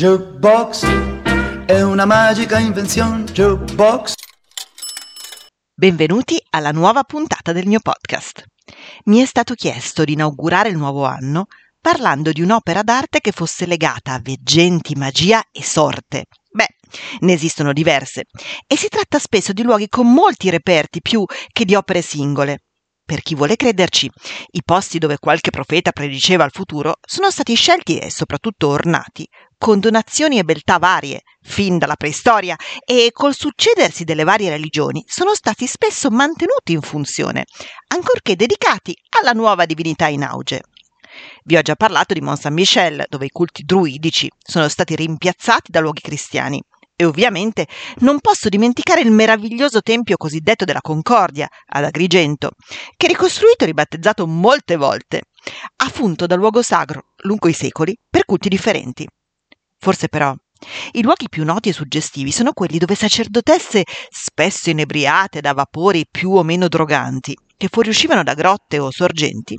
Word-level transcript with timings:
Jukebox 0.00 0.86
è 1.66 1.82
una 1.82 2.06
magica 2.06 2.58
invenzione. 2.58 3.24
Jukebox. 3.24 4.14
Benvenuti 5.74 6.42
alla 6.48 6.70
nuova 6.70 7.02
puntata 7.02 7.52
del 7.52 7.66
mio 7.66 7.80
podcast. 7.80 8.44
Mi 9.04 9.20
è 9.20 9.26
stato 9.26 9.52
chiesto 9.52 10.04
di 10.04 10.14
inaugurare 10.14 10.70
il 10.70 10.78
nuovo 10.78 11.04
anno 11.04 11.48
parlando 11.78 12.32
di 12.32 12.40
un'opera 12.40 12.80
d'arte 12.80 13.20
che 13.20 13.30
fosse 13.30 13.66
legata 13.66 14.14
a 14.14 14.20
veggenti, 14.22 14.94
magia 14.94 15.42
e 15.52 15.62
sorte. 15.62 16.24
Beh, 16.50 16.78
ne 17.18 17.34
esistono 17.34 17.74
diverse 17.74 18.22
e 18.66 18.78
si 18.78 18.88
tratta 18.88 19.18
spesso 19.18 19.52
di 19.52 19.62
luoghi 19.62 19.88
con 19.88 20.10
molti 20.10 20.48
reperti 20.48 21.02
più 21.02 21.26
che 21.52 21.66
di 21.66 21.74
opere 21.74 22.00
singole. 22.00 22.60
Per 23.04 23.20
chi 23.20 23.34
vuole 23.34 23.56
crederci, 23.56 24.08
i 24.52 24.62
posti 24.64 24.98
dove 24.98 25.18
qualche 25.18 25.50
profeta 25.50 25.90
prediceva 25.92 26.44
il 26.44 26.52
futuro 26.54 26.94
sono 27.06 27.30
stati 27.30 27.54
scelti 27.54 27.98
e 27.98 28.08
soprattutto 28.08 28.68
ornati 28.68 29.28
con 29.60 29.78
donazioni 29.78 30.38
e 30.38 30.42
beltà 30.42 30.78
varie, 30.78 31.20
fin 31.42 31.76
dalla 31.76 31.96
preistoria, 31.96 32.56
e 32.82 33.10
col 33.12 33.34
succedersi 33.34 34.04
delle 34.04 34.24
varie 34.24 34.48
religioni 34.48 35.04
sono 35.06 35.34
stati 35.34 35.66
spesso 35.66 36.08
mantenuti 36.08 36.72
in 36.72 36.80
funzione, 36.80 37.44
ancorché 37.88 38.36
dedicati 38.36 38.96
alla 39.20 39.32
nuova 39.32 39.66
divinità 39.66 40.06
in 40.06 40.22
auge. 40.22 40.62
Vi 41.44 41.58
ho 41.58 41.60
già 41.60 41.74
parlato 41.74 42.14
di 42.14 42.22
Mont 42.22 42.40
Saint-Michel, 42.40 43.04
dove 43.10 43.26
i 43.26 43.30
culti 43.30 43.62
druidici 43.64 44.30
sono 44.38 44.66
stati 44.66 44.96
rimpiazzati 44.96 45.70
da 45.70 45.80
luoghi 45.80 46.00
cristiani. 46.00 46.62
E 46.96 47.04
ovviamente 47.04 47.66
non 47.98 48.18
posso 48.20 48.48
dimenticare 48.48 49.02
il 49.02 49.10
meraviglioso 49.10 49.82
tempio 49.82 50.16
cosiddetto 50.16 50.64
della 50.64 50.80
Concordia 50.80 51.48
ad 51.66 51.84
Agrigento, 51.84 52.52
che 52.96 53.08
ricostruito 53.08 53.64
e 53.64 53.66
ribattezzato 53.66 54.26
molte 54.26 54.76
volte, 54.76 55.20
ha 55.76 55.88
funto 55.90 56.24
da 56.26 56.34
luogo 56.34 56.62
sacro 56.62 57.12
lungo 57.24 57.48
i 57.48 57.52
secoli 57.52 57.94
per 58.08 58.24
culti 58.24 58.48
differenti. 58.48 59.06
Forse 59.80 60.08
però 60.08 60.34
i 60.92 61.02
luoghi 61.02 61.28
più 61.30 61.44
noti 61.44 61.70
e 61.70 61.72
suggestivi 61.72 62.30
sono 62.30 62.52
quelli 62.52 62.78
dove 62.78 62.94
sacerdotesse, 62.94 63.82
spesso 64.10 64.70
inebriate 64.70 65.40
da 65.40 65.54
vapori 65.54 66.06
più 66.08 66.32
o 66.32 66.42
meno 66.42 66.68
droganti, 66.68 67.34
che 67.56 67.68
fuoriuscivano 67.68 68.22
da 68.22 68.34
grotte 68.34 68.78
o 68.78 68.90
sorgenti, 68.90 69.56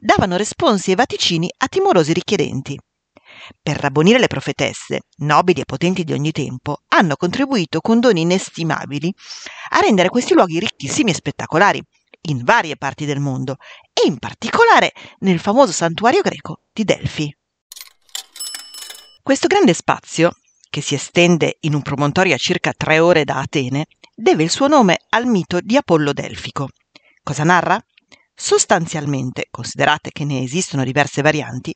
davano 0.00 0.36
responsi 0.36 0.90
e 0.92 0.96
vaticini 0.96 1.50
a 1.56 1.68
timorosi 1.68 2.12
richiedenti 2.12 2.78
per 3.60 3.76
rabbonire 3.76 4.18
le 4.18 4.26
profetesse, 4.26 5.00
nobili 5.18 5.60
e 5.60 5.64
potenti 5.64 6.04
di 6.04 6.12
ogni 6.12 6.32
tempo, 6.32 6.82
hanno 6.88 7.16
contribuito 7.16 7.80
con 7.80 8.00
doni 8.00 8.22
inestimabili 8.22 9.12
a 9.70 9.80
rendere 9.80 10.08
questi 10.08 10.34
luoghi 10.34 10.60
ricchissimi 10.60 11.10
e 11.10 11.14
spettacolari 11.14 11.82
in 12.26 12.42
varie 12.44 12.76
parti 12.76 13.04
del 13.04 13.20
mondo 13.20 13.56
e 13.92 14.06
in 14.06 14.18
particolare 14.18 14.92
nel 15.20 15.38
famoso 15.38 15.72
santuario 15.72 16.22
greco 16.22 16.62
di 16.72 16.84
Delfi. 16.84 17.36
Questo 19.24 19.46
grande 19.46 19.72
spazio, 19.72 20.32
che 20.68 20.82
si 20.82 20.94
estende 20.94 21.56
in 21.60 21.72
un 21.72 21.80
promontorio 21.80 22.34
a 22.34 22.36
circa 22.36 22.74
tre 22.76 22.98
ore 22.98 23.24
da 23.24 23.38
Atene, 23.38 23.86
deve 24.14 24.42
il 24.42 24.50
suo 24.50 24.68
nome 24.68 24.98
al 25.08 25.24
mito 25.24 25.60
di 25.62 25.78
Apollo 25.78 26.12
Delfico. 26.12 26.68
Cosa 27.22 27.42
narra? 27.42 27.82
Sostanzialmente, 28.34 29.46
considerate 29.50 30.10
che 30.10 30.26
ne 30.26 30.42
esistono 30.42 30.84
diverse 30.84 31.22
varianti, 31.22 31.74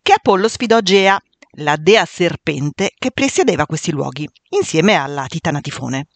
che 0.00 0.14
Apollo 0.14 0.48
sfidò 0.48 0.80
Gea, 0.80 1.20
la 1.58 1.76
dea 1.76 2.06
serpente 2.06 2.92
che 2.96 3.10
presiedeva 3.10 3.66
questi 3.66 3.90
luoghi, 3.90 4.26
insieme 4.48 4.94
alla 4.94 5.26
titana 5.26 5.60
Tifone. 5.60 6.06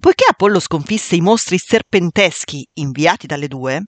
Poiché 0.00 0.24
Apollo 0.28 0.58
sconfisse 0.58 1.14
i 1.14 1.20
mostri 1.20 1.56
serpenteschi 1.56 2.68
inviati 2.80 3.28
dalle 3.28 3.46
due, 3.46 3.84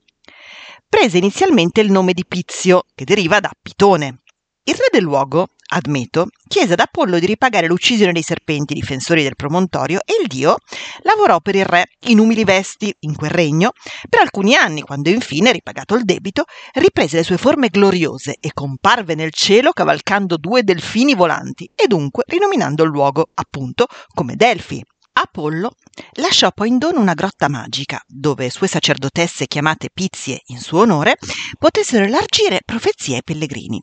prese 0.87 1.17
inizialmente 1.17 1.81
il 1.81 1.91
nome 1.91 2.13
di 2.13 2.23
Pizio, 2.25 2.85
che 2.95 3.03
deriva 3.03 3.41
da 3.41 3.51
Pitone. 3.61 4.21
Il 4.63 4.75
re 4.75 4.87
del 4.89 5.03
luogo, 5.03 5.47
Admeto, 5.69 6.27
chiese 6.47 6.73
ad 6.73 6.79
Apollo 6.79 7.19
di 7.19 7.25
ripagare 7.25 7.67
l'uccisione 7.67 8.13
dei 8.13 8.21
serpenti 8.21 8.73
difensori 8.73 9.21
del 9.21 9.35
promontorio 9.35 9.99
e 10.05 10.21
il 10.21 10.27
dio 10.27 10.55
lavorò 11.01 11.41
per 11.41 11.55
il 11.55 11.65
re 11.65 11.87
in 12.07 12.19
umili 12.19 12.45
vesti 12.45 12.95
in 13.01 13.15
quel 13.15 13.31
regno 13.31 13.71
per 14.07 14.21
alcuni 14.21 14.55
anni, 14.55 14.81
quando 14.81 15.09
infine, 15.09 15.51
ripagato 15.51 15.95
il 15.95 16.05
debito, 16.05 16.45
riprese 16.75 17.17
le 17.17 17.23
sue 17.23 17.37
forme 17.37 17.67
gloriose 17.67 18.37
e 18.39 18.53
comparve 18.53 19.13
nel 19.13 19.33
cielo 19.33 19.71
cavalcando 19.71 20.37
due 20.37 20.63
delfini 20.63 21.15
volanti 21.15 21.69
e 21.75 21.87
dunque 21.87 22.23
rinominando 22.27 22.83
il 22.83 22.89
luogo, 22.89 23.27
appunto, 23.33 23.87
come 24.13 24.35
Delfi. 24.35 24.81
Apollo 25.19 25.71
lasciò 26.13 26.51
poi 26.51 26.69
in 26.69 26.77
dono 26.77 27.01
una 27.01 27.13
grotta 27.13 27.49
magica, 27.49 27.99
dove 28.07 28.49
sue 28.49 28.67
sacerdotesse 28.67 29.47
chiamate 29.47 29.89
Pizie 29.91 30.41
in 30.45 30.59
suo 30.59 30.81
onore 30.81 31.17
potessero 31.57 32.05
elargire 32.05 32.61
profezie 32.63 33.15
ai 33.15 33.23
pellegrini. 33.23 33.81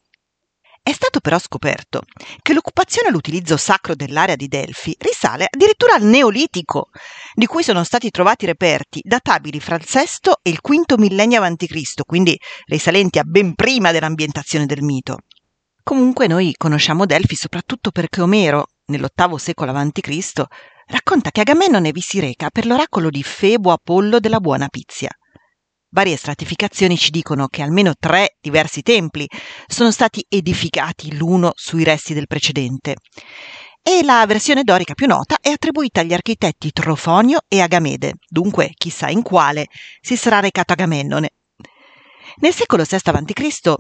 È 0.87 0.93
stato 0.93 1.21
però 1.21 1.39
scoperto 1.39 2.03
che 2.43 2.53
l'occupazione 2.53 3.09
e 3.09 3.11
l'utilizzo 3.11 3.56
sacro 3.56 3.95
dell'area 3.95 4.37
di 4.37 4.49
Delfi 4.49 4.95
risale 4.99 5.47
addirittura 5.50 5.95
al 5.95 6.03
Neolitico, 6.03 6.91
di 7.33 7.47
cui 7.47 7.62
sono 7.62 7.83
stati 7.84 8.11
trovati 8.11 8.45
reperti 8.45 9.00
databili 9.03 9.61
fra 9.61 9.77
il 9.77 9.87
VI 9.91 10.33
e 10.43 10.50
il 10.50 10.59
V 10.61 10.99
millennio 10.99 11.43
a.C., 11.43 12.03
quindi 12.05 12.39
risalenti 12.67 13.19
a 13.19 13.22
ben 13.25 13.55
prima 13.55 13.93
dell'ambientazione 13.93 14.67
del 14.67 14.83
mito. 14.83 15.21
Comunque 15.83 16.27
noi 16.27 16.53
conosciamo 16.55 17.06
Delfi 17.06 17.34
soprattutto 17.34 17.91
perché 17.91 18.21
Omero, 18.21 18.66
nell'VIII 18.84 19.39
secolo 19.39 19.72
a.C., 19.72 20.43
racconta 20.89 21.31
che 21.31 21.41
Agamennone 21.41 21.93
vi 21.93 22.03
si 22.03 22.21
reca 22.21 22.51
per 22.51 22.66
l'oracolo 22.66 23.09
di 23.09 23.22
Febo 23.22 23.72
Apollo 23.72 24.21
della 24.21 24.39
buona 24.39 24.69
Pizia. 24.69 25.09
Varie 25.94 26.16
stratificazioni 26.16 26.97
ci 26.97 27.12
dicono 27.12 27.47
che 27.47 27.62
almeno 27.62 27.94
tre 27.97 28.37
diversi 28.41 28.82
templi 28.82 29.28
sono 29.69 29.93
stati 29.93 30.27
edificati 30.28 31.16
l'uno 31.16 31.53
sui 31.55 31.84
resti 31.84 32.15
del 32.15 32.27
precedente. 32.27 32.97
E 33.81 34.03
la 34.03 34.25
versione 34.27 34.65
dorica 34.65 34.94
più 34.94 35.06
nota 35.06 35.38
è 35.41 35.50
attribuita 35.50 36.00
agli 36.00 36.12
architetti 36.12 36.72
Trofonio 36.72 37.43
e 37.47 37.60
Agamede, 37.60 38.15
dunque 38.28 38.72
chissà 38.77 39.09
in 39.09 39.22
quale 39.22 39.69
si 40.00 40.16
sarà 40.16 40.41
recato 40.41 40.72
Agamennone. 40.72 41.31
Nel 42.38 42.53
secolo 42.53 42.83
VI 42.83 42.97
a.C. 42.97 43.75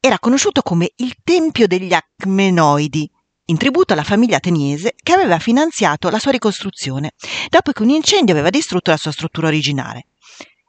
era 0.00 0.18
conosciuto 0.18 0.62
come 0.62 0.92
il 0.96 1.16
Tempio 1.22 1.66
degli 1.66 1.92
Acmenoidi, 1.92 3.10
in 3.50 3.58
tributo 3.58 3.92
alla 3.92 4.04
famiglia 4.04 4.38
ateniese 4.38 4.94
che 4.96 5.12
aveva 5.12 5.38
finanziato 5.38 6.08
la 6.08 6.18
sua 6.18 6.30
ricostruzione, 6.30 7.12
dopo 7.50 7.72
che 7.72 7.82
un 7.82 7.90
incendio 7.90 8.32
aveva 8.32 8.48
distrutto 8.48 8.90
la 8.90 8.96
sua 8.96 9.12
struttura 9.12 9.48
originale. 9.48 10.06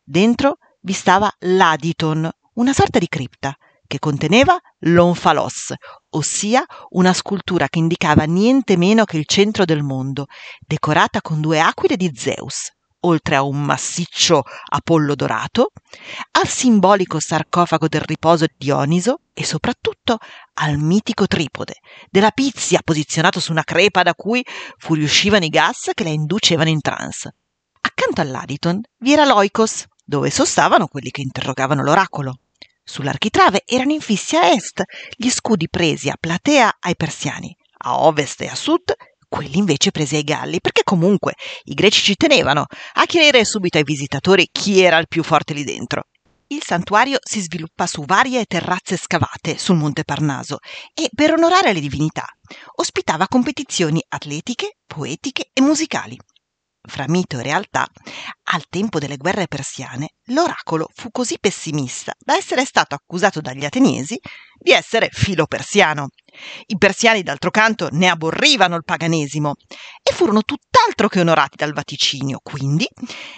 Dentro 0.04 0.58
vi 0.82 0.94
stava 0.94 1.32
l'Aditon, 1.40 2.30
una 2.54 2.74
sorta 2.74 3.00
di 3.00 3.08
cripta, 3.08 3.56
che 3.86 4.00
conteneva 4.00 4.58
l'Onfalos, 4.82 5.74
ossia 6.10 6.64
una 6.90 7.12
scultura 7.14 7.68
che 7.68 7.80
indicava 7.80 8.24
niente 8.26 8.78
meno 8.78 9.04
che 9.04 9.18
il 9.18 9.26
centro 9.26 9.66
del 9.66 9.82
mondo, 9.82 10.28
decorata 10.60 11.22
con 11.22 11.42
due 11.42 11.60
aquile 11.60 11.98
di 11.98 12.12
Zeus, 12.16 12.72
oltre 13.02 13.36
a 13.36 13.42
un 13.42 13.64
massiccio 13.64 14.44
Apollo 14.68 15.16
dorato, 15.16 15.72
al 16.32 16.48
simbolico 16.48 17.20
sarcofago 17.20 17.88
del 17.88 18.02
riposo 18.02 18.46
di 18.46 18.54
Dioniso 18.58 19.22
e 19.34 19.44
soprattutto 19.44 20.18
al 20.56 20.78
mitico 20.78 21.26
tripode 21.28 21.80
della 22.10 22.32
Pizia 22.32 22.82
posizionato 22.84 23.40
su 23.40 23.52
una 23.52 23.64
crepa 23.64 24.04
da 24.04 24.14
cui 24.14 24.46
fuoriuscivano 24.78 25.46
i 25.46 25.50
gas 25.50 25.90
che 25.94 26.04
la 26.04 26.10
inducevano 26.10 26.70
in 26.70 26.82
trance. 26.82 27.34
Accanto 27.82 28.22
all'Aditon 28.22 28.82
vi 28.98 29.14
era 29.14 29.26
l'Oikos, 29.26 29.86
dove 30.10 30.32
sostavano 30.32 30.88
quelli 30.88 31.12
che 31.12 31.22
interrogavano 31.22 31.84
l'oracolo. 31.84 32.40
Sull'architrave 32.84 33.62
erano 33.64 33.92
infissi 33.92 34.36
a 34.36 34.50
est 34.50 34.82
gli 35.16 35.30
scudi 35.30 35.70
presi 35.70 36.10
a 36.10 36.18
platea 36.20 36.78
ai 36.80 36.96
persiani, 36.96 37.56
a 37.84 38.00
ovest 38.00 38.42
e 38.42 38.48
a 38.48 38.56
sud 38.56 38.92
quelli 39.28 39.60
invece 39.60 39.92
presi 39.92 40.16
ai 40.16 40.24
Galli, 40.24 40.60
perché 40.60 40.82
comunque 40.84 41.36
i 41.66 41.76
greci 41.76 42.02
ci 42.02 42.16
tenevano 42.16 42.66
a 42.94 43.06
chiarire 43.06 43.46
subito 43.46 43.78
ai 43.78 43.84
visitatori 43.84 44.50
chi 44.52 44.82
era 44.82 44.98
il 44.98 45.08
più 45.08 45.22
forte 45.22 45.54
lì 45.54 45.64
dentro. 45.64 46.08
Il 46.48 46.64
santuario 46.66 47.20
si 47.22 47.40
sviluppa 47.42 47.86
su 47.86 48.04
varie 48.06 48.46
terrazze 48.46 48.98
scavate 48.98 49.60
sul 49.60 49.76
Monte 49.76 50.04
Parnaso 50.04 50.58
e, 50.96 51.08
per 51.14 51.34
onorare 51.34 51.72
le 51.72 51.80
divinità, 51.80 52.26
ospitava 52.78 53.28
competizioni 53.28 54.04
atletiche, 54.08 54.78
poetiche 54.88 55.52
e 55.54 55.62
musicali. 55.62 56.18
Fra 56.82 57.06
mito 57.10 57.38
e 57.38 57.44
realtà, 57.44 57.86
al 58.52 58.64
tempo 58.70 59.00
delle 59.00 59.18
guerre 59.18 59.48
persiane, 59.48 60.12
l'oracolo 60.28 60.88
fu 60.94 61.12
così 61.12 61.38
pessimista 61.38 62.14
da 62.18 62.38
essere 62.38 62.64
stato 62.64 62.96
accusato 62.96 63.42
dagli 63.42 63.66
ateniesi 63.66 64.18
di 64.58 64.72
essere 64.72 65.10
filo 65.12 65.46
persiano. 65.46 66.08
I 66.68 66.78
persiani, 66.78 67.22
d'altro 67.22 67.52
canto, 67.52 67.90
ne 67.92 68.08
aborrivano 68.08 68.78
il 68.78 68.86
paganesimo 68.86 69.56
e 70.02 70.14
furono 70.14 70.42
tutt'altro 70.44 71.10
che 71.10 71.20
onorati 71.20 71.58
dal 71.58 71.74
vaticinio. 71.74 72.40
Quindi, 72.42 72.88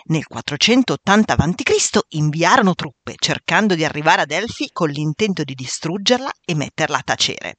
nel 0.06 0.28
480 0.28 1.34
a.C., 1.34 2.00
inviarono 2.10 2.76
truppe 2.76 3.16
cercando 3.18 3.74
di 3.74 3.84
arrivare 3.84 4.22
a 4.22 4.26
Delfi 4.26 4.70
con 4.72 4.90
l'intento 4.90 5.44
di 5.44 5.56
distruggerla 5.56 6.32
e 6.46 6.54
metterla 6.54 7.00
a 7.00 7.04
tacere 7.04 7.58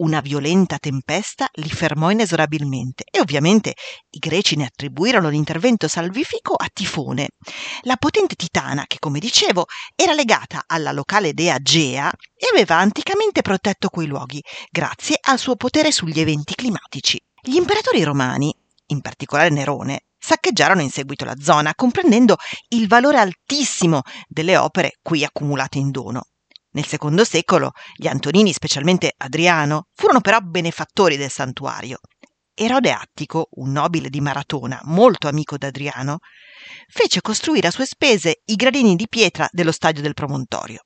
una 0.00 0.20
violenta 0.20 0.78
tempesta 0.78 1.48
li 1.54 1.68
fermò 1.68 2.10
inesorabilmente 2.10 3.04
e 3.10 3.20
ovviamente 3.20 3.74
i 4.10 4.18
greci 4.18 4.56
ne 4.56 4.66
attribuirono 4.66 5.28
l'intervento 5.28 5.88
salvifico 5.88 6.54
a 6.54 6.68
Tifone. 6.72 7.28
La 7.82 7.96
potente 7.96 8.34
titana, 8.34 8.84
che 8.86 8.98
come 8.98 9.18
dicevo 9.18 9.66
era 9.94 10.12
legata 10.12 10.64
alla 10.66 10.92
locale 10.92 11.34
dea 11.34 11.58
Gea 11.58 12.10
e 12.34 12.46
aveva 12.50 12.76
anticamente 12.76 13.42
protetto 13.42 13.88
quei 13.88 14.06
luoghi, 14.06 14.42
grazie 14.70 15.18
al 15.20 15.38
suo 15.38 15.56
potere 15.56 15.92
sugli 15.92 16.20
eventi 16.20 16.54
climatici. 16.54 17.20
Gli 17.42 17.56
imperatori 17.56 18.02
romani, 18.02 18.54
in 18.86 19.00
particolare 19.00 19.50
Nerone, 19.50 20.04
saccheggiarono 20.18 20.82
in 20.82 20.90
seguito 20.90 21.24
la 21.24 21.36
zona, 21.38 21.74
comprendendo 21.74 22.36
il 22.68 22.88
valore 22.88 23.18
altissimo 23.18 24.02
delle 24.28 24.56
opere 24.56 24.98
qui 25.02 25.24
accumulate 25.24 25.78
in 25.78 25.90
dono. 25.90 26.24
Nel 26.72 26.86
secondo 26.86 27.24
secolo 27.24 27.72
gli 27.94 28.06
Antonini, 28.06 28.52
specialmente 28.52 29.12
Adriano, 29.16 29.86
furono 29.94 30.20
però 30.20 30.38
benefattori 30.40 31.16
del 31.16 31.30
santuario. 31.30 31.98
Erode 32.54 32.92
Attico, 32.92 33.48
un 33.52 33.72
nobile 33.72 34.08
di 34.08 34.20
Maratona, 34.20 34.80
molto 34.84 35.28
amico 35.28 35.56
d'Adriano, 35.56 36.18
fece 36.88 37.22
costruire 37.22 37.68
a 37.68 37.70
sue 37.70 37.86
spese 37.86 38.42
i 38.44 38.54
gradini 38.54 38.94
di 38.94 39.08
pietra 39.08 39.48
dello 39.50 39.72
stadio 39.72 40.02
del 40.02 40.14
promontorio. 40.14 40.82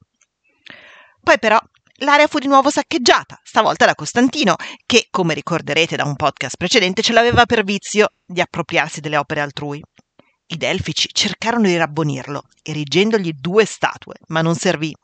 Poi 1.21 1.39
però 1.39 1.59
l'area 1.99 2.29
fu 2.29 2.39
di 2.39 2.47
nuovo 2.47 2.71
saccheggiata, 2.71 3.41
stavolta 3.43 3.87
da 3.87 3.95
Costantino, 3.95 4.57
che, 4.87 5.09
come 5.11 5.35
ricorderete 5.35 5.97
da 5.97 6.05
un 6.05 6.15
podcast 6.15 6.57
precedente, 6.57 7.03
ce 7.03 7.13
l'aveva 7.13 7.45
per 7.45 7.65
vizio 7.65 8.09
di 8.25 8.41
appropriarsi 8.41 9.01
delle 9.01 9.17
opere 9.17 9.41
altrui. 9.41 9.83
I 10.47 10.57
Delfici 10.59 11.09
cercarono 11.11 11.67
di 11.67 11.77
rabbonirlo, 11.77 12.43
erigendogli 12.63 13.33
due 13.33 13.65
statue, 13.65 14.17
ma 14.27 14.43
non 14.43 14.55
servì. 14.55 14.95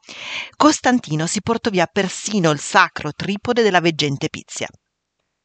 Costantino 0.55 1.27
si 1.27 1.41
portò 1.41 1.71
via 1.71 1.87
persino 1.87 2.51
il 2.51 2.61
sacro 2.61 3.13
tripode 3.13 3.63
della 3.63 3.81
veggente 3.81 4.29
Pizia. 4.29 4.69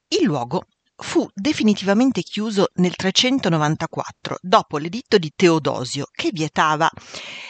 Il 0.10 0.26
luogo 0.26 0.66
fu 0.98 1.26
definitivamente 1.34 2.24
chiuso 2.24 2.68
nel 2.76 2.96
394, 2.96 4.38
dopo 4.42 4.78
l'editto 4.78 5.18
di 5.18 5.32
Teodosio, 5.34 6.08
che 6.12 6.30
vietava 6.34 6.90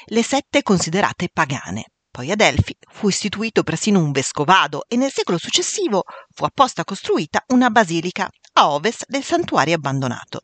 le 0.05 0.23
sette 0.23 0.61
considerate 0.61 1.29
pagane. 1.33 1.85
Poi 2.11 2.29
a 2.29 2.35
Delfi 2.35 2.77
fu 2.91 3.09
istituito 3.09 3.63
persino 3.63 3.99
un 3.99 4.11
vescovado 4.11 4.85
e 4.87 4.97
nel 4.97 5.11
secolo 5.11 5.39
successivo 5.39 6.03
fu 6.33 6.45
apposta 6.45 6.83
costruita 6.83 7.43
una 7.47 7.71
basilica 7.71 8.29
a 8.53 8.69
ovest 8.69 9.05
del 9.07 9.23
santuario 9.23 9.75
abbandonato 9.75 10.41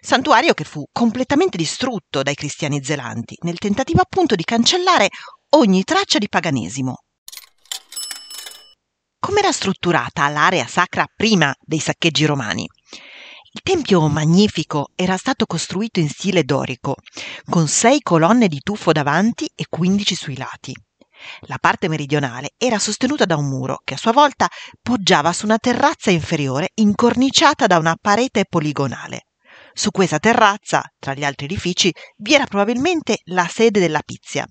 santuario 0.00 0.54
che 0.54 0.64
fu 0.64 0.84
completamente 0.90 1.56
distrutto 1.56 2.22
dai 2.22 2.34
cristiani 2.34 2.82
zelanti, 2.82 3.36
nel 3.42 3.58
tentativo 3.58 4.00
appunto 4.00 4.34
di 4.34 4.44
cancellare 4.44 5.08
ogni 5.50 5.84
traccia 5.84 6.18
di 6.18 6.28
paganesimo. 6.28 6.96
Com'era 9.18 9.52
strutturata 9.52 10.28
l'area 10.28 10.66
sacra 10.66 11.06
prima 11.14 11.54
dei 11.60 11.78
saccheggi 11.78 12.24
romani? 12.24 12.66
Il 13.52 13.60
tempio 13.62 14.06
magnifico 14.08 14.90
era 14.94 15.16
stato 15.16 15.44
costruito 15.44 15.98
in 15.98 16.08
stile 16.08 16.44
dorico, 16.44 16.94
con 17.48 17.66
sei 17.68 18.00
colonne 18.00 18.48
di 18.48 18.60
tufo 18.60 18.92
davanti 18.92 19.50
e 19.54 19.66
quindici 19.68 20.14
sui 20.14 20.36
lati. 20.36 20.72
La 21.48 21.58
parte 21.60 21.88
meridionale 21.88 22.52
era 22.56 22.78
sostenuta 22.78 23.24
da 23.26 23.36
un 23.36 23.48
muro 23.48 23.80
che 23.84 23.94
a 23.94 23.98
sua 23.98 24.12
volta 24.12 24.48
poggiava 24.80 25.32
su 25.32 25.44
una 25.44 25.58
terrazza 25.58 26.10
inferiore 26.10 26.70
incorniciata 26.74 27.66
da 27.66 27.76
una 27.78 27.96
parete 28.00 28.44
poligonale. 28.48 29.24
Su 29.72 29.90
questa 29.90 30.18
terrazza, 30.18 30.82
tra 30.98 31.14
gli 31.14 31.24
altri 31.24 31.46
edifici, 31.46 31.92
vi 32.18 32.34
era 32.34 32.46
probabilmente 32.46 33.20
la 33.26 33.46
sede 33.46 33.80
della 33.80 34.02
Pizia. 34.04 34.46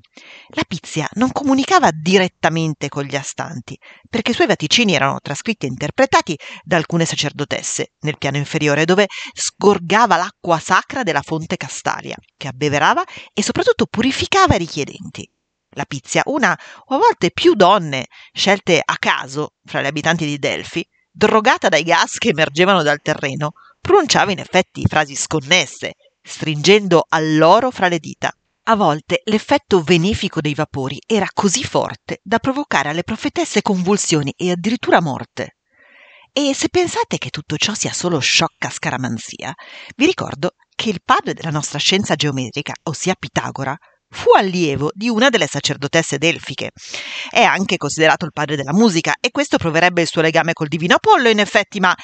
La 0.49 0.63
Pizia 0.67 1.07
non 1.13 1.31
comunicava 1.31 1.89
direttamente 1.91 2.87
con 2.89 3.03
gli 3.03 3.15
astanti, 3.15 3.77
perché 4.09 4.31
i 4.31 4.33
suoi 4.33 4.47
vaticini 4.47 4.95
erano 4.95 5.19
trascritti 5.21 5.65
e 5.65 5.69
interpretati 5.69 6.37
da 6.63 6.77
alcune 6.77 7.05
sacerdotesse 7.05 7.93
nel 8.01 8.17
piano 8.17 8.37
inferiore, 8.37 8.85
dove 8.85 9.07
sgorgava 9.33 10.15
l'acqua 10.15 10.59
sacra 10.59 11.03
della 11.03 11.21
fonte 11.21 11.57
Castalia, 11.57 12.15
che 12.37 12.47
abbeverava 12.47 13.03
e 13.33 13.43
soprattutto 13.43 13.85
purificava 13.85 14.55
i 14.55 14.59
richiedenti. 14.59 15.29
La 15.73 15.85
Pizia, 15.85 16.23
una 16.25 16.57
o 16.85 16.95
a 16.95 16.97
volte 16.97 17.31
più 17.31 17.53
donne 17.53 18.07
scelte 18.33 18.81
a 18.83 18.95
caso 18.97 19.55
fra 19.63 19.81
gli 19.81 19.85
abitanti 19.85 20.25
di 20.25 20.39
Delfi, 20.39 20.87
drogata 21.11 21.69
dai 21.69 21.83
gas 21.83 22.17
che 22.17 22.29
emergevano 22.29 22.81
dal 22.81 23.01
terreno, 23.01 23.51
pronunciava 23.79 24.31
in 24.31 24.39
effetti 24.39 24.83
frasi 24.87 25.15
sconnesse, 25.15 25.93
stringendo 26.21 27.05
all'oro 27.07 27.71
fra 27.71 27.87
le 27.87 27.99
dita. 27.99 28.31
A 28.63 28.75
volte 28.75 29.21
l'effetto 29.25 29.81
benefico 29.81 30.41
dei 30.41 30.53
vapori 30.53 31.01
era 31.07 31.27
così 31.33 31.63
forte 31.63 32.19
da 32.21 32.37
provocare 32.37 32.89
alle 32.89 33.03
profetesse 33.03 33.61
convulsioni 33.61 34.33
e 34.37 34.51
addirittura 34.51 35.01
morte. 35.01 35.55
E 36.31 36.53
se 36.53 36.69
pensate 36.69 37.17
che 37.17 37.31
tutto 37.31 37.57
ciò 37.57 37.73
sia 37.73 37.91
solo 37.91 38.19
sciocca 38.19 38.69
scaramanzia, 38.69 39.53
vi 39.95 40.05
ricordo 40.05 40.51
che 40.75 40.89
il 40.89 41.01
padre 41.03 41.33
della 41.33 41.49
nostra 41.49 41.79
scienza 41.79 42.13
geometrica, 42.13 42.73
ossia 42.83 43.15
Pitagora, 43.17 43.75
fu 44.11 44.31
allievo 44.35 44.91
di 44.93 45.09
una 45.09 45.29
delle 45.29 45.47
sacerdotesse 45.47 46.17
delfiche. 46.17 46.71
È 47.29 47.41
anche 47.41 47.77
considerato 47.77 48.25
il 48.25 48.31
padre 48.31 48.55
della 48.55 48.73
musica 48.73 49.15
e 49.19 49.31
questo 49.31 49.57
proverebbe 49.57 50.01
il 50.01 50.07
suo 50.07 50.21
legame 50.21 50.53
col 50.53 50.67
divino 50.67 50.95
Apollo, 50.95 51.29
in 51.29 51.39
effetti, 51.39 51.79
ma 51.79 51.95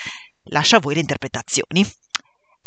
lascio 0.46 0.78
a 0.78 0.80
voi 0.80 0.96
le 0.96 1.00
interpretazioni. 1.02 1.86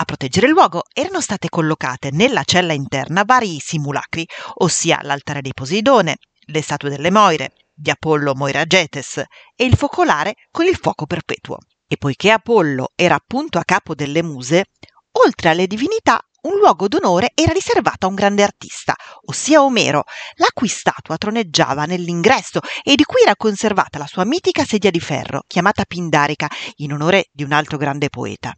A 0.01 0.05
proteggere 0.05 0.47
il 0.47 0.53
luogo 0.53 0.85
erano 0.93 1.21
state 1.21 1.49
collocate 1.49 2.11
nella 2.13 2.45
cella 2.45 2.73
interna 2.73 3.25
vari 3.25 3.59
simulacri, 3.59 4.27
ossia 4.57 5.01
l'altare 5.03 5.41
di 5.41 5.53
Poseidone, 5.53 6.19
le 6.47 6.63
statue 6.63 6.91
delle 6.91 7.11
Moire, 7.11 7.53
di 7.75 7.91
Apollo 7.91 8.35
Moiragetes 8.35 9.19
e 9.55 9.65
il 9.65 9.77
focolare 9.77 10.35
con 10.51 10.67
il 10.67 10.77
fuoco 10.77 11.07
perpetuo. 11.07 11.59
E 11.87 11.97
poiché 11.97 12.31
Apollo 12.31 12.93
era 12.95 13.15
appunto 13.15 13.59
a 13.59 13.65
capo 13.65 13.95
delle 13.95 14.23
muse, 14.23 14.67
oltre 15.13 15.49
alle 15.49 15.67
divinità 15.67 16.21
un 16.41 16.59
luogo 16.59 16.87
d'onore 16.87 17.33
era 17.35 17.53
riservato 17.53 18.07
a 18.07 18.09
un 18.09 18.15
grande 18.15 18.43
artista, 18.45 18.95
ossia 19.25 19.63
Omero, 19.63 20.05
la 20.37 20.49
cui 20.53 20.69
statua 20.69 21.17
troneggiava 21.17 21.85
nell'ingresso 21.85 22.61
e 22.83 22.95
di 22.95 23.03
cui 23.05 23.23
era 23.23 23.35
conservata 23.35 23.99
la 23.99 24.07
sua 24.07 24.25
mitica 24.25 24.65
sedia 24.65 24.91
di 24.91 25.01
ferro, 25.01 25.43
chiamata 25.47 25.85
Pindarica, 25.85 26.49
in 26.77 26.93
onore 26.93 27.29
di 27.33 27.43
un 27.43 27.53
altro 27.53 27.77
grande 27.77 28.09
poeta. 28.09 28.55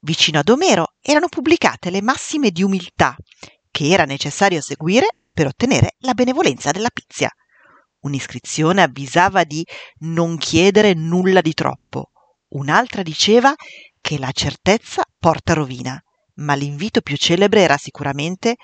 Vicino 0.00 0.40
ad 0.40 0.48
Omero 0.48 0.94
erano 1.00 1.28
pubblicate 1.28 1.90
le 1.90 2.02
massime 2.02 2.50
di 2.50 2.62
umiltà 2.62 3.16
che 3.70 3.90
era 3.90 4.04
necessario 4.04 4.60
seguire 4.60 5.08
per 5.32 5.46
ottenere 5.46 5.94
la 5.98 6.14
benevolenza 6.14 6.70
della 6.72 6.90
Pizia. 6.90 7.30
Un'iscrizione 8.00 8.82
avvisava 8.82 9.44
di 9.44 9.64
non 10.00 10.36
chiedere 10.36 10.94
nulla 10.94 11.40
di 11.40 11.52
troppo, 11.52 12.10
un'altra 12.50 13.02
diceva 13.02 13.54
che 14.00 14.18
la 14.18 14.30
certezza 14.32 15.02
porta 15.18 15.52
rovina 15.52 16.00
ma 16.38 16.54
l'invito 16.54 17.00
più 17.00 17.16
celebre 17.16 17.60
era 17.60 17.76
sicuramente 17.76 18.56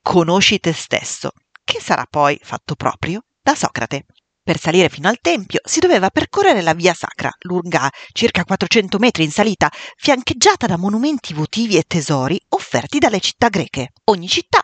Conosci 0.00 0.58
te 0.58 0.72
stesso, 0.72 1.32
che 1.64 1.80
sarà 1.80 2.06
poi 2.08 2.38
fatto 2.42 2.74
proprio 2.74 3.22
da 3.40 3.54
Socrate. 3.54 4.06
Per 4.42 4.58
salire 4.58 4.90
fino 4.90 5.08
al 5.08 5.18
tempio 5.22 5.60
si 5.64 5.80
doveva 5.80 6.10
percorrere 6.10 6.60
la 6.60 6.74
via 6.74 6.92
sacra, 6.92 7.30
lunga 7.40 7.90
circa 8.12 8.44
400 8.44 8.98
metri 8.98 9.24
in 9.24 9.30
salita, 9.30 9.70
fiancheggiata 9.96 10.66
da 10.66 10.76
monumenti 10.76 11.32
votivi 11.32 11.78
e 11.78 11.84
tesori 11.86 12.38
offerti 12.50 12.98
dalle 12.98 13.20
città 13.20 13.48
greche. 13.48 13.92
Ogni 14.04 14.28
città 14.28 14.63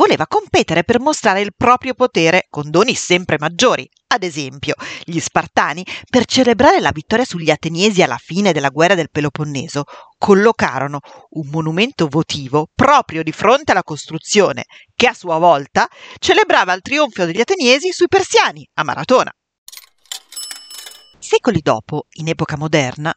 voleva 0.00 0.26
competere 0.26 0.82
per 0.82 0.98
mostrare 0.98 1.42
il 1.42 1.52
proprio 1.54 1.92
potere 1.92 2.46
con 2.48 2.70
doni 2.70 2.94
sempre 2.94 3.36
maggiori. 3.38 3.86
Ad 4.06 4.22
esempio, 4.22 4.74
gli 5.04 5.20
Spartani, 5.20 5.84
per 6.08 6.24
celebrare 6.24 6.80
la 6.80 6.90
vittoria 6.90 7.26
sugli 7.26 7.50
Ateniesi 7.50 8.02
alla 8.02 8.16
fine 8.16 8.52
della 8.52 8.70
guerra 8.70 8.94
del 8.94 9.10
Peloponneso, 9.10 9.84
collocarono 10.16 11.00
un 11.32 11.48
monumento 11.50 12.06
votivo 12.08 12.68
proprio 12.74 13.22
di 13.22 13.30
fronte 13.30 13.72
alla 13.72 13.82
costruzione, 13.82 14.64
che 14.94 15.06
a 15.06 15.12
sua 15.12 15.36
volta 15.36 15.86
celebrava 16.18 16.72
il 16.72 16.80
trionfo 16.80 17.26
degli 17.26 17.40
Ateniesi 17.40 17.92
sui 17.92 18.08
Persiani 18.08 18.66
a 18.76 18.84
Maratona. 18.84 19.30
Secoli 21.18 21.60
dopo, 21.60 22.06
in 22.12 22.28
epoca 22.28 22.56
moderna, 22.56 23.14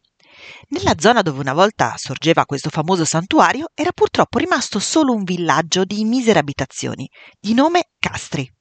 nella 0.70 0.96
zona 0.98 1.22
dove 1.22 1.40
una 1.40 1.54
volta 1.54 1.96
sorgeva 1.98 2.46
questo 2.46 2.70
famoso 2.70 3.06
santuario 3.06 3.68
era 3.74 3.92
purtroppo 3.92 4.38
rimasto 4.38 4.80
solo 4.80 5.14
un 5.14 5.24
villaggio 5.24 5.86
di 5.86 6.04
misere 6.06 6.40
abitazioni, 6.40 7.10
di 7.40 7.54
nome 7.54 7.90
Castri. 8.00 8.52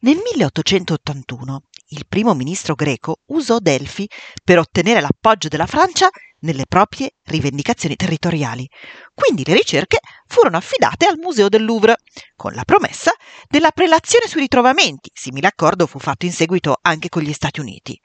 Nel 0.00 0.20
1881 0.32 1.62
il 1.88 2.06
primo 2.08 2.34
ministro 2.34 2.74
greco 2.74 3.20
usò 3.26 3.58
Delfi 3.58 4.08
per 4.42 4.58
ottenere 4.58 5.00
l'appoggio 5.00 5.48
della 5.48 5.66
Francia 5.66 6.08
nelle 6.40 6.66
proprie 6.66 7.14
rivendicazioni 7.24 7.96
territoriali. 7.96 8.68
Quindi 9.14 9.44
le 9.44 9.54
ricerche 9.54 9.98
furono 10.26 10.56
affidate 10.56 11.06
al 11.06 11.18
Museo 11.18 11.48
del 11.48 11.64
Louvre, 11.64 11.96
con 12.36 12.52
la 12.52 12.64
promessa 12.64 13.12
della 13.48 13.70
prelazione 13.70 14.26
sui 14.26 14.42
ritrovamenti. 14.42 15.10
Simile 15.12 15.48
accordo 15.48 15.86
fu 15.86 15.98
fatto 15.98 16.26
in 16.26 16.32
seguito 16.32 16.78
anche 16.80 17.08
con 17.08 17.22
gli 17.22 17.32
Stati 17.32 17.60
Uniti. 17.60 17.98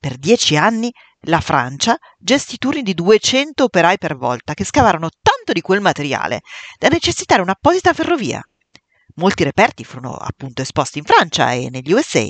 Per 0.00 0.16
dieci 0.16 0.56
anni 0.56 0.92
la 1.22 1.40
Francia 1.40 1.98
gestì 2.18 2.56
turni 2.56 2.82
di 2.82 2.94
200 2.94 3.64
operai 3.64 3.98
per 3.98 4.16
volta 4.16 4.54
che 4.54 4.64
scavarono 4.64 5.08
tanto 5.20 5.52
di 5.52 5.60
quel 5.60 5.80
materiale 5.80 6.42
da 6.78 6.86
necessitare 6.88 7.42
un'apposita 7.42 7.92
ferrovia. 7.92 8.40
Molti 9.16 9.42
reperti 9.42 9.82
furono 9.82 10.14
appunto 10.14 10.62
esposti 10.62 10.98
in 10.98 11.04
Francia 11.04 11.50
e 11.50 11.68
negli 11.68 11.92
USA, 11.92 12.24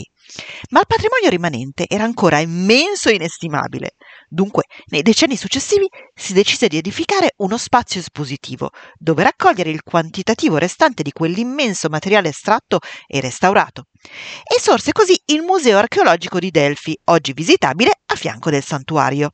ma 0.71 0.81
il 0.81 0.87
patrimonio 0.87 1.29
rimanente 1.29 1.87
era 1.89 2.05
ancora 2.05 2.39
immenso 2.39 3.09
e 3.09 3.15
inestimabile. 3.15 3.93
Dunque, 4.29 4.65
nei 4.87 5.03
decenni 5.03 5.37
successivi 5.37 5.89
si 6.15 6.33
decise 6.33 6.69
di 6.69 6.77
edificare 6.77 7.33
uno 7.39 7.57
spazio 7.57 8.01
espositivo, 8.01 8.71
dove 8.97 9.23
raccogliere 9.23 9.71
il 9.71 9.83
quantitativo 9.83 10.59
restante 10.59 11.03
di 11.03 11.13
quell'immenso 11.13 11.89
materiale 11.89 12.29
estratto 12.29 12.81
e 13.07 13.21
restaurato. 13.21 13.85
E 14.45 14.61
sorse 14.61 14.93
così 14.93 15.21
il 15.27 15.43
Museo 15.43 15.79
archeologico 15.79 16.39
di 16.39 16.51
Delfi, 16.51 16.99
oggi 17.05 17.33
visitabile 17.33 17.93
a 18.07 18.15
fianco 18.15 18.51
del 18.51 18.65
santuario. 18.65 19.33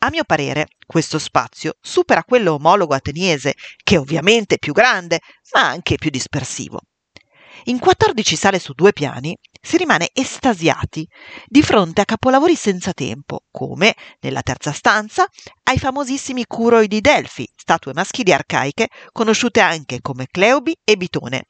A 0.00 0.10
mio 0.10 0.22
parere, 0.24 0.68
questo 0.86 1.18
spazio 1.18 1.74
supera 1.80 2.22
quello 2.22 2.54
omologo 2.54 2.94
ateniese, 2.94 3.54
che 3.82 3.96
è 3.96 3.98
ovviamente 3.98 4.58
più 4.58 4.72
grande, 4.72 5.18
ma 5.52 5.66
anche 5.66 5.96
più 5.96 6.10
dispersivo. 6.10 6.80
In 7.64 7.80
14 7.80 8.36
sale 8.36 8.58
su 8.60 8.72
due 8.72 8.92
piani 8.92 9.36
si 9.68 9.76
rimane 9.76 10.08
estasiati 10.14 11.06
di 11.44 11.62
fronte 11.62 12.00
a 12.00 12.06
capolavori 12.06 12.56
senza 12.56 12.94
tempo, 12.94 13.42
come, 13.50 13.94
nella 14.20 14.40
terza 14.40 14.72
stanza, 14.72 15.28
ai 15.64 15.78
famosissimi 15.78 16.46
curoi 16.46 16.88
di 16.88 17.02
Delfi, 17.02 17.46
statue 17.54 17.92
maschili 17.92 18.32
arcaiche 18.32 18.88
conosciute 19.12 19.60
anche 19.60 20.00
come 20.00 20.24
Cleobi 20.30 20.74
e 20.82 20.96
Bitone, 20.96 21.48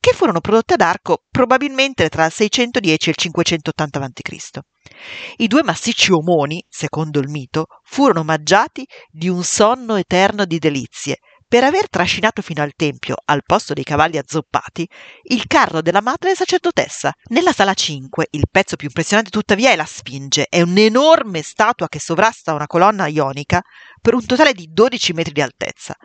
che 0.00 0.12
furono 0.14 0.40
prodotte 0.40 0.74
ad 0.74 0.80
arco 0.80 1.22
probabilmente 1.30 2.08
tra 2.08 2.26
il 2.26 2.32
610 2.32 3.06
e 3.06 3.10
il 3.12 3.16
580 3.16 4.00
a.C. 4.00 4.58
I 5.36 5.46
due 5.46 5.62
massicci 5.62 6.10
omoni, 6.10 6.64
secondo 6.68 7.20
il 7.20 7.28
mito, 7.28 7.66
furono 7.84 8.20
omaggiati 8.20 8.84
di 9.08 9.28
un 9.28 9.44
sonno 9.44 9.94
eterno 9.94 10.44
di 10.44 10.58
delizie, 10.58 11.18
per 11.50 11.64
aver 11.64 11.90
trascinato 11.90 12.42
fino 12.42 12.62
al 12.62 12.74
tempio, 12.76 13.16
al 13.24 13.42
posto 13.44 13.74
dei 13.74 13.82
cavalli 13.82 14.18
azzoppati, 14.18 14.88
il 15.24 15.48
carro 15.48 15.82
della 15.82 16.00
madre 16.00 16.36
sacerdotessa. 16.36 17.12
Nella 17.30 17.50
sala 17.52 17.74
5, 17.74 18.28
il 18.30 18.44
pezzo 18.48 18.76
più 18.76 18.86
impressionante 18.86 19.30
tuttavia 19.30 19.72
è 19.72 19.74
la 19.74 19.84
Sfinge, 19.84 20.46
è 20.48 20.60
un'enorme 20.60 21.42
statua 21.42 21.88
che 21.88 21.98
sovrasta 21.98 22.54
una 22.54 22.68
colonna 22.68 23.08
ionica 23.08 23.60
per 24.00 24.14
un 24.14 24.24
totale 24.24 24.52
di 24.52 24.68
12 24.70 25.12
metri 25.12 25.32
di 25.32 25.42
altezza. 25.42 25.96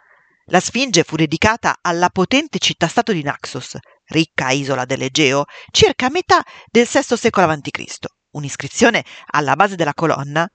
La 0.46 0.60
Sfinge 0.60 1.04
fu 1.04 1.16
dedicata 1.16 1.78
alla 1.80 2.10
potente 2.10 2.58
città-stato 2.58 3.12
di 3.12 3.22
Naxos, 3.22 3.78
ricca 4.06 4.50
isola 4.50 4.86
dell'Egeo, 4.86 5.46
circa 5.70 6.08
a 6.08 6.10
metà 6.10 6.44
del 6.72 6.88
VI 6.92 7.18
secolo 7.18 7.52
a.C. 7.52 7.84
Un'iscrizione 8.32 9.06
alla 9.28 9.56
base 9.56 9.76
della 9.76 9.94
colonna 9.94 10.50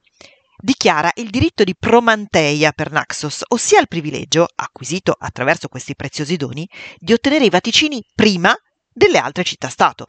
dichiara 0.60 1.10
il 1.14 1.30
diritto 1.30 1.64
di 1.64 1.74
promanteia 1.78 2.72
per 2.72 2.90
Naxos, 2.90 3.42
ossia 3.48 3.80
il 3.80 3.88
privilegio, 3.88 4.46
acquisito 4.54 5.14
attraverso 5.18 5.68
questi 5.68 5.94
preziosi 5.94 6.36
doni, 6.36 6.68
di 6.98 7.12
ottenere 7.12 7.44
i 7.44 7.50
vaticini 7.50 8.04
prima 8.14 8.54
delle 8.92 9.18
altre 9.18 9.44
città-stato. 9.44 10.06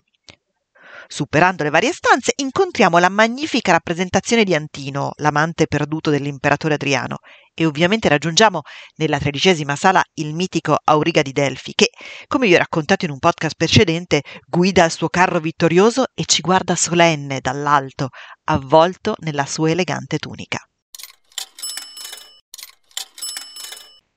Superando 1.08 1.64
le 1.64 1.70
varie 1.70 1.92
stanze, 1.92 2.32
incontriamo 2.38 2.98
la 2.98 3.10
magnifica 3.10 3.74
rappresentazione 3.74 4.46
di 4.46 4.56
Antino, 4.56 5.12
l'amante 5.18 5.68
perduto 5.68 6.10
dell'imperatore 6.10 6.76
Adriano, 6.76 7.18
e 7.54 7.66
ovviamente 7.66 8.08
raggiungiamo 8.10 8.62
nella 8.96 9.20
tredicesima 9.20 9.76
sala 9.76 10.04
il 10.16 10.34
mitico 10.34 10.78
Auriga 10.84 11.22
di 11.22 11.32
Delfi, 11.32 11.74
che, 11.74 11.90
come 12.28 12.48
vi 12.48 12.56
ho 12.56 12.58
raccontato 12.58 13.06
in 13.06 13.12
un 13.12 13.20
podcast 13.20 13.56
precedente, 13.56 14.22
guida 14.46 14.86
il 14.86 14.92
suo 14.92 15.10
carro 15.10 15.40
vittorioso 15.40 16.06
e 16.14 16.24
ci 16.26 16.42
guarda 16.42 16.76
solenne 16.76 17.40
dall'alto, 17.40 18.10
avvolto 18.46 19.16
nella 19.20 19.46
sua 19.46 19.70
elegante 19.72 20.18
tunica. 20.18 20.60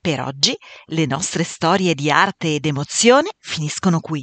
Per 0.00 0.20
oggi 0.20 0.54
le 0.88 1.06
nostre 1.06 1.44
storie 1.44 1.94
di 1.94 2.10
arte 2.10 2.56
ed 2.56 2.66
emozione 2.66 3.30
finiscono 3.38 4.00
qui. 4.00 4.22